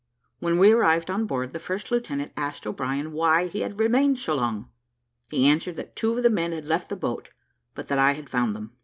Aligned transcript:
When 0.39 0.57
we 0.57 0.71
arrived 0.71 1.11
on 1.11 1.27
board, 1.27 1.53
the 1.53 1.59
first 1.59 1.91
lieutenant 1.91 2.31
asked 2.35 2.65
O'Brien 2.65 3.11
why 3.11 3.45
he 3.45 3.59
had 3.61 3.79
remained 3.79 4.17
so 4.17 4.33
long. 4.33 4.67
He 5.29 5.45
answered 5.45 5.75
that 5.75 5.95
two 5.95 6.17
of 6.17 6.23
the 6.23 6.29
men 6.31 6.53
had 6.53 6.65
left 6.65 6.89
the 6.89 6.95
boat, 6.95 7.29
but 7.75 7.87
that 7.87 7.99
I 7.99 8.13
had 8.13 8.27
found 8.27 8.55
them. 8.55 8.71